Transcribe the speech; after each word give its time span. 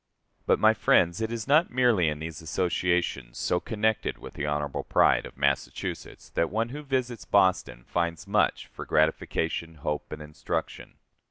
But, 0.47 0.57
my 0.57 0.73
friends, 0.73 1.21
it 1.21 1.31
is 1.31 1.47
not 1.47 1.69
merely 1.69 2.07
in 2.07 2.17
these 2.17 2.41
associations, 2.41 3.37
so 3.37 3.59
connected 3.59 4.17
with 4.17 4.33
the 4.33 4.47
honorable 4.47 4.83
pride 4.83 5.27
of 5.27 5.37
Massachusetts, 5.37 6.29
that 6.29 6.49
one 6.49 6.69
who 6.69 6.81
visits 6.81 7.23
Boston 7.23 7.83
finds 7.83 8.25
much 8.25 8.65
for 8.65 8.83
gratification, 8.83 9.75
hope, 9.75 10.11
and 10.11 10.19
instruction. 10.19 10.95